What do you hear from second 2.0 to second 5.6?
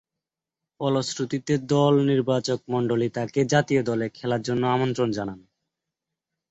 নির্বাচকমণ্ডলী তাকে জাতীয় দলে খেলার জন্যে আমন্ত্রণ জানায়।